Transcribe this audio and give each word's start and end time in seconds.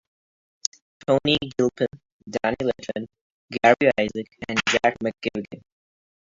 Toni 1.05 1.35
Gilpin, 1.53 1.91
Dan 2.33 2.55
Letwin, 2.65 3.05
Gary 3.53 3.87
Isaac, 4.01 4.29
and 4.49 4.57
Jack 4.67 4.95
McKivigan. 5.03 5.61